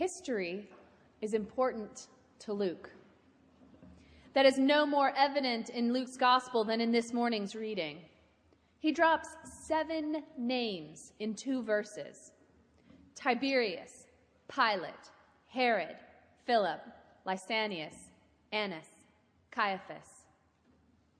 [0.00, 0.66] history
[1.20, 2.06] is important
[2.38, 2.88] to Luke.
[4.32, 7.98] That is no more evident in Luke's gospel than in this morning's reading.
[8.78, 12.32] He drops seven names in two verses
[13.14, 14.06] Tiberius,
[14.48, 15.10] Pilate,
[15.48, 15.96] Herod,
[16.46, 16.80] Philip,
[17.26, 18.08] Lysanias,
[18.52, 18.88] Annas,
[19.50, 20.24] Caiaphas.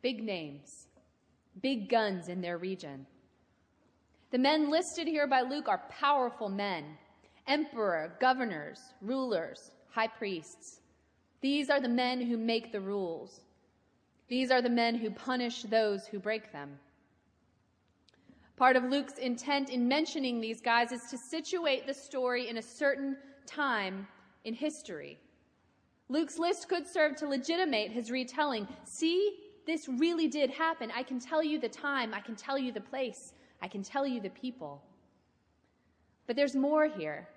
[0.00, 0.86] Big names,
[1.60, 3.04] big guns in their region.
[4.30, 6.96] The men listed here by Luke are powerful men
[7.52, 10.80] emperor, governors, rulers, high priests.
[11.42, 13.42] These are the men who make the rules.
[14.28, 16.78] These are the men who punish those who break them.
[18.56, 22.62] Part of Luke's intent in mentioning these guys is to situate the story in a
[22.62, 24.06] certain time
[24.44, 25.18] in history.
[26.08, 28.66] Luke's list could serve to legitimate his retelling.
[28.84, 30.90] See, this really did happen.
[30.96, 34.06] I can tell you the time, I can tell you the place, I can tell
[34.06, 34.82] you the people.
[36.26, 37.28] But there's more here.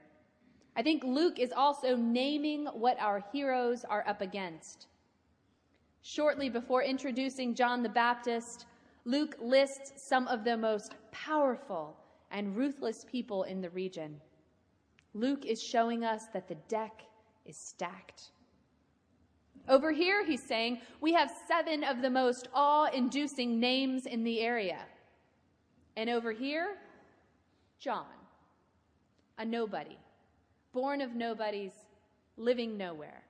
[0.75, 4.87] I think Luke is also naming what our heroes are up against.
[6.01, 8.65] Shortly before introducing John the Baptist,
[9.05, 11.95] Luke lists some of the most powerful
[12.31, 14.19] and ruthless people in the region.
[15.13, 17.03] Luke is showing us that the deck
[17.45, 18.31] is stacked.
[19.67, 24.41] Over here, he's saying, we have seven of the most awe inducing names in the
[24.41, 24.79] area.
[25.95, 26.75] And over here,
[27.79, 28.05] John,
[29.37, 29.97] a nobody,
[30.75, 31.73] born of nobodies,
[32.37, 33.23] living nowhere.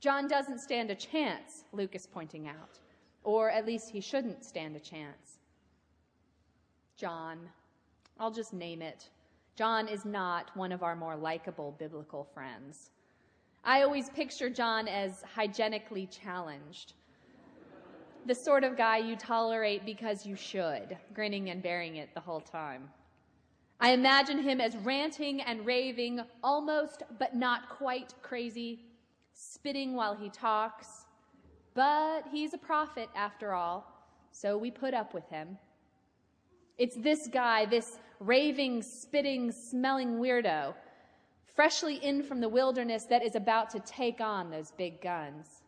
[0.00, 2.80] John doesn't stand a chance, Luke is pointing out
[3.28, 5.40] or at least he shouldn't stand a chance.
[6.96, 7.38] John,
[8.18, 9.10] I'll just name it.
[9.54, 12.90] John is not one of our more likable biblical friends.
[13.64, 16.94] I always picture John as hygienically challenged.
[18.24, 22.40] The sort of guy you tolerate because you should, grinning and bearing it the whole
[22.40, 22.88] time.
[23.80, 28.80] I imagine him as ranting and raving, almost but not quite crazy,
[29.34, 31.06] spitting while he talks,
[31.74, 33.86] but he's a prophet after all,
[34.32, 35.56] so we put up with him.
[36.76, 40.74] It's this guy, this raving, spitting, smelling weirdo,
[41.54, 45.62] freshly in from the wilderness, that is about to take on those big guns.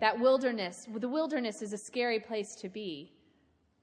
[0.00, 3.12] That wilderness, the wilderness is a scary place to be,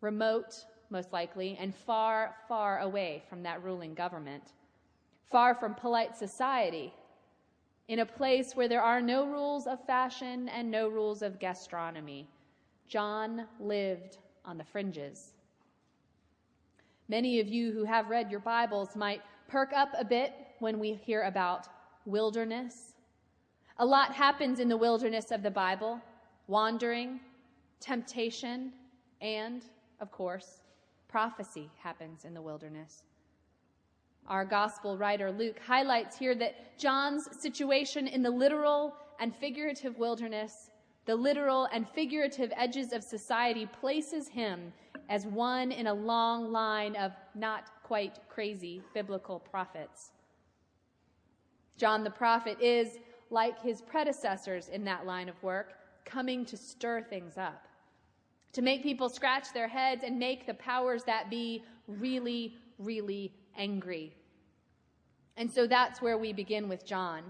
[0.02, 4.54] remote, most likely, and far, far away from that ruling government,
[5.32, 6.94] far from polite society
[7.88, 12.28] in a place where there are no rules of fashion and no rules of gastronomy.
[12.88, 15.34] John lived on the fringes.
[17.08, 20.94] Many of you who have read your Bibles might perk up a bit when we
[20.94, 21.68] hear about
[22.06, 22.94] wilderness.
[23.78, 26.02] A lot happens in the wilderness of the Bible
[26.48, 27.20] wandering,
[27.80, 28.72] temptation,
[29.22, 29.64] and,
[30.00, 30.62] of course,
[31.16, 33.04] prophecy happens in the wilderness.
[34.28, 40.72] Our gospel writer Luke highlights here that John's situation in the literal and figurative wilderness,
[41.06, 44.74] the literal and figurative edges of society, places him
[45.08, 50.12] as one in a long line of not quite crazy biblical prophets.
[51.78, 52.98] John the prophet is,
[53.30, 57.70] like his predecessors in that line of work, coming to stir things up,
[58.56, 64.16] to make people scratch their heads and make the powers that be really, really angry.
[65.36, 67.24] And so that's where we begin with John,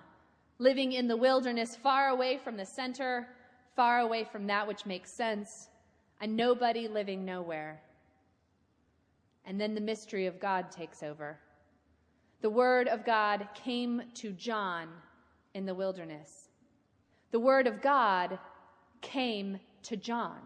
[0.59, 3.27] living in the wilderness, far away from the center,
[3.75, 5.69] far away from that which makes sense,
[6.21, 7.81] and nobody living nowhere.
[9.45, 11.39] And then the mystery of God takes over.
[12.41, 14.89] The word of God came to John
[15.55, 16.49] in the wilderness.
[17.31, 18.37] The word of God
[19.01, 20.37] came to John.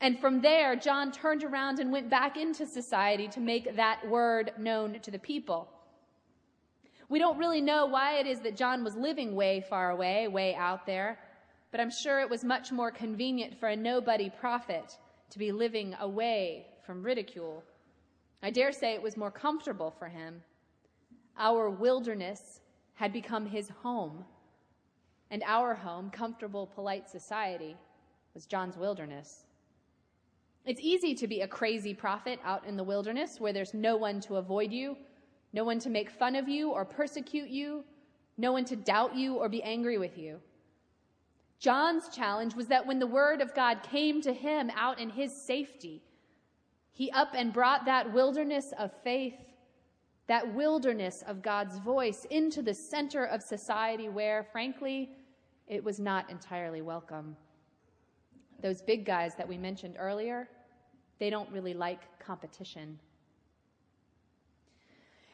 [0.00, 4.52] And from there, John turned around and went back into society to make that word
[4.58, 5.68] known to the people.
[7.08, 10.54] We don't really know why it is that John was living way far away, way
[10.54, 11.18] out there,
[11.70, 14.98] but I'm sure it was much more convenient for a nobody prophet
[15.30, 17.62] to be living away from ridicule.
[18.42, 20.42] I dare say it was more comfortable for him.
[21.38, 22.60] Our wilderness
[22.94, 24.24] had become his home,
[25.30, 27.76] and our home, comfortable, polite society,
[28.34, 29.44] was John's wilderness.
[30.66, 34.20] It's easy to be a crazy prophet out in the wilderness where there's no one
[34.22, 34.96] to avoid you
[35.56, 37.82] no one to make fun of you or persecute you,
[38.36, 40.38] no one to doubt you or be angry with you.
[41.58, 45.34] John's challenge was that when the word of God came to him out in his
[45.34, 46.02] safety,
[46.92, 49.38] he up and brought that wilderness of faith,
[50.26, 55.08] that wilderness of God's voice into the center of society where, frankly,
[55.66, 57.34] it was not entirely welcome.
[58.60, 60.50] Those big guys that we mentioned earlier,
[61.18, 62.98] they don't really like competition.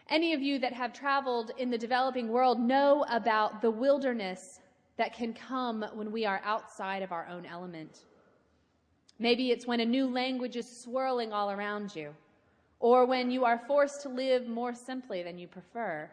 [0.08, 4.61] Any of you that have traveled in the developing world know about the wilderness
[4.96, 8.00] that can come when we are outside of our own element.
[9.19, 12.14] Maybe it's when a new language is swirling all around you,
[12.78, 16.11] or when you are forced to live more simply than you prefer.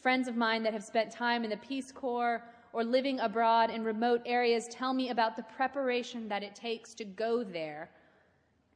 [0.00, 2.42] Friends of mine that have spent time in the Peace Corps
[2.72, 7.04] or living abroad in remote areas tell me about the preparation that it takes to
[7.04, 7.90] go there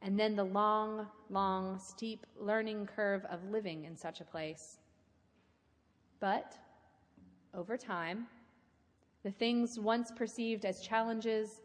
[0.01, 4.77] and then the long, long, steep learning curve of living in such a place.
[6.19, 6.57] But
[7.53, 8.27] over time,
[9.23, 11.61] the things once perceived as challenges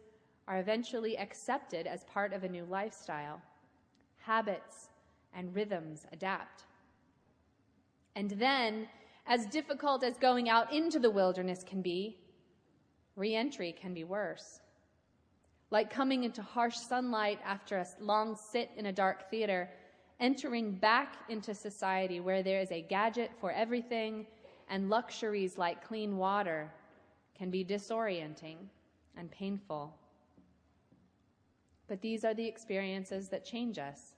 [0.47, 3.41] are eventually accepted as part of a new lifestyle.
[4.17, 4.89] Habits
[5.33, 6.63] and rhythms adapt.
[8.15, 8.87] And then,
[9.27, 12.17] as difficult as going out into the wilderness can be,
[13.15, 14.60] reentry can be worse
[15.71, 19.69] like coming into harsh sunlight after a long sit in a dark theater,
[20.19, 24.27] entering back into society where there is a gadget for everything
[24.69, 26.71] and luxuries like clean water
[27.35, 28.57] can be disorienting
[29.17, 29.95] and painful.
[31.87, 34.13] But these are the experiences that change us.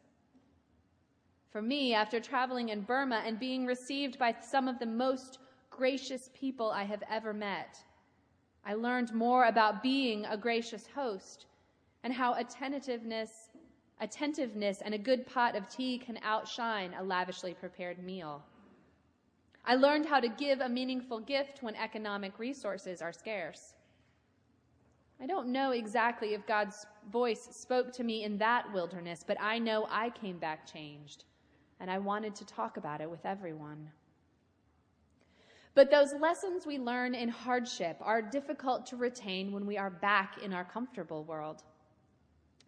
[1.51, 5.37] For me, after traveling in Burma and being received by some of the most
[5.69, 7.77] gracious people I have ever met,
[8.65, 11.45] I learned more about being a gracious host
[12.03, 13.49] and how attentiveness,
[13.99, 18.43] attentiveness and a good pot of tea can outshine a lavishly prepared meal.
[19.65, 23.75] I learned how to give a meaningful gift when economic resources are scarce.
[25.21, 29.59] I don't know exactly if God's voice spoke to me in that wilderness, but I
[29.59, 31.23] know I came back changed,
[31.79, 33.89] and I wanted to talk about it with everyone.
[35.75, 40.37] But those lessons we learn in hardship are difficult to retain when we are back
[40.43, 41.63] in our comfortable world.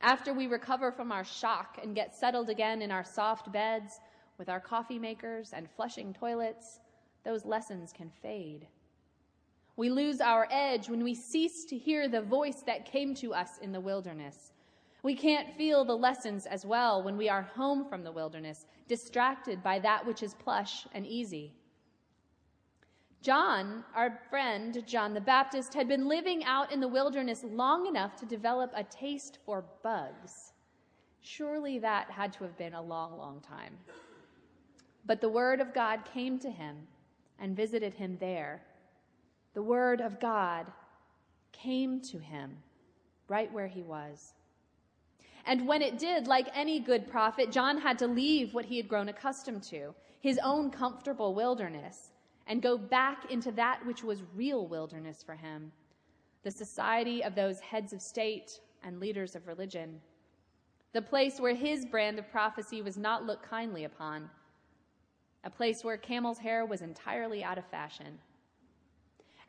[0.01, 3.99] After we recover from our shock and get settled again in our soft beds
[4.37, 6.79] with our coffee makers and flushing toilets,
[7.23, 8.67] those lessons can fade.
[9.77, 13.57] We lose our edge when we cease to hear the voice that came to us
[13.61, 14.53] in the wilderness.
[15.03, 19.61] We can't feel the lessons as well when we are home from the wilderness, distracted
[19.61, 21.53] by that which is plush and easy.
[23.25, 28.15] John, our friend John the Baptist, had been living out in the wilderness long enough
[28.17, 30.53] to develop a taste for bugs.
[31.21, 33.79] Surely that had to have been a long, long time.
[35.07, 36.75] But the Word of God came to him
[37.39, 38.61] and visited him there.
[39.55, 40.67] The Word of God
[41.51, 42.55] came to him
[43.27, 44.35] right where he was.
[45.47, 48.87] And when it did, like any good prophet, John had to leave what he had
[48.87, 52.11] grown accustomed to, his own comfortable wilderness
[52.47, 55.71] and go back into that which was real wilderness for him
[56.45, 59.99] the society of those heads of state and leaders of religion,
[60.93, 64.29] the place where his brand of prophecy was not looked kindly upon,
[65.43, 68.19] a place where camel's hair was entirely out of fashion.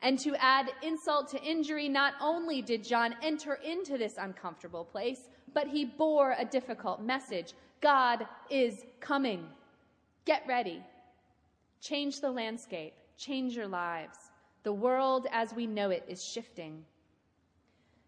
[0.01, 5.29] And to add insult to injury, not only did John enter into this uncomfortable place,
[5.53, 9.47] but he bore a difficult message God is coming.
[10.25, 10.83] Get ready.
[11.81, 14.17] Change the landscape, change your lives.
[14.63, 16.83] The world as we know it is shifting.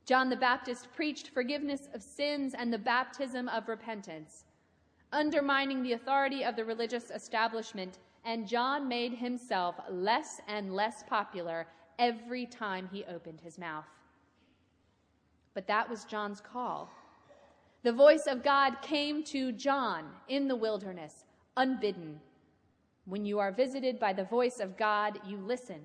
[0.05, 4.45] John the Baptist preached forgiveness of sins and the baptism of repentance,
[5.11, 11.67] undermining the authority of the religious establishment, and John made himself less and less popular
[11.99, 13.85] every time he opened his mouth.
[15.53, 16.91] But that was John's call.
[17.83, 21.23] The voice of God came to John in the wilderness,
[21.55, 22.19] unbidden,
[23.09, 25.81] when you are visited by the voice of God, you listen,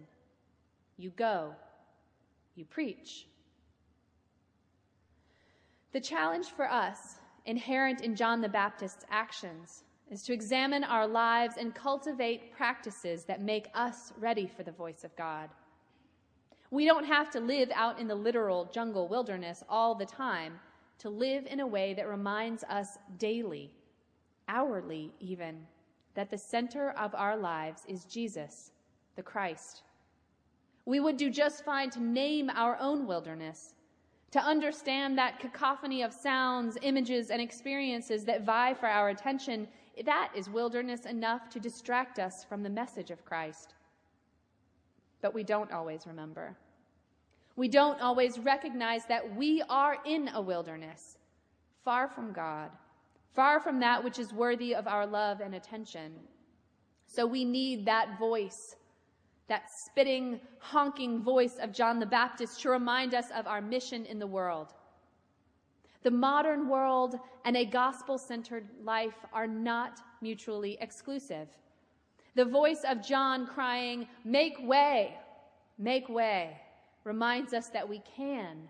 [0.97, 1.55] you go,
[2.55, 3.27] you preach.
[5.93, 7.17] The challenge for us,
[7.47, 13.41] inherent in John the Baptist's actions, is to examine our lives and cultivate practices that
[13.41, 15.49] make us ready for the voice of God.
[16.71, 20.59] We don't have to live out in the literal jungle wilderness all the time
[20.99, 23.71] to live in a way that reminds us daily,
[24.49, 25.67] hourly even,
[26.15, 28.71] that the center of our lives is Jesus,
[29.17, 29.83] the Christ.
[30.87, 33.75] We would do just fine to name our own wilderness,
[34.31, 39.69] to understand that cacophony of sounds, images, and experiences that vie for our attention.
[40.05, 43.75] That is wilderness enough to distract us from the message of Christ.
[45.21, 46.57] But we don't always remember.
[47.57, 51.17] We don't always recognize that we are in a wilderness,
[51.85, 52.71] far from God
[53.35, 56.13] far from that which is worthy of our love and attention.
[57.07, 58.77] So we need that voice,
[59.49, 64.19] that spitting, honking voice of John the Baptist to remind us of our mission in
[64.19, 64.73] the world.
[66.03, 71.49] The modern world and a gospel centered life are not mutually exclusive.
[72.35, 75.17] The voice of John crying, Make way,
[75.79, 76.61] make way,
[77.05, 78.69] reminds us that we can,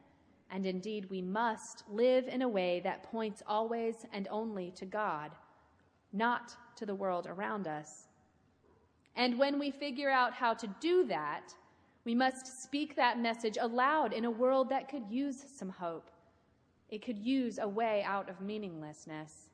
[0.55, 5.33] and indeed we must, live in a way that points always and only to God,
[6.13, 8.07] not to the world around us.
[9.17, 11.53] And when we figure out how to do that,
[12.05, 16.09] we must speak that message aloud in a world that could use some hope.
[16.89, 19.49] It could use a way out of meaninglessness.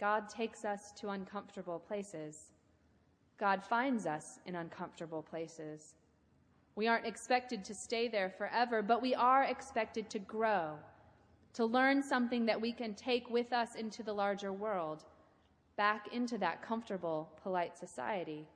[0.00, 2.52] God takes us to uncomfortable places.
[3.36, 5.94] God finds us in uncomfortable places.
[6.76, 10.78] We aren't expected to stay there forever, but we are expected to grow,
[11.54, 15.04] to learn something that we can take with us into the larger world,
[15.76, 18.46] back into that comfortable, polite society,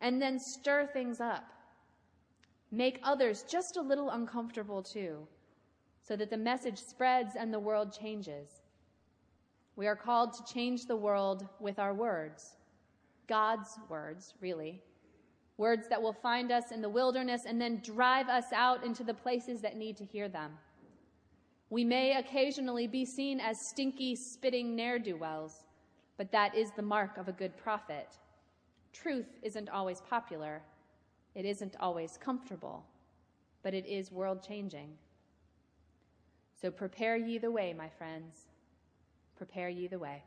[0.00, 1.52] and then stir things up.
[2.70, 5.26] Make others just a little uncomfortable too,
[6.00, 8.62] so that the message spreads and the world changes.
[9.74, 12.54] We are called to change the world with our words.
[13.26, 14.80] God's words, really.
[15.56, 19.14] Words that will find us in the wilderness and then drive us out into the
[19.14, 20.52] places that need to hear them.
[21.70, 25.64] We may occasionally be seen as stinky, spitting ne'er do wells,
[26.16, 28.18] but that is the mark of a good prophet.
[28.92, 30.62] Truth isn't always popular,
[31.34, 32.84] it isn't always comfortable,
[33.62, 34.90] but it is world changing.
[36.60, 38.46] So prepare ye the way, my friends.
[39.36, 40.22] Prepare ye the way.